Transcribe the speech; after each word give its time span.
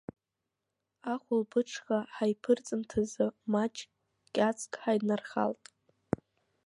Ахәылбыҽха, 1.13 1.99
ҳаиԥырҵымҭазы 2.15 3.25
маҷк 3.51 3.87
кьац 4.35 4.59
ҳаиднархалт. 4.81 5.63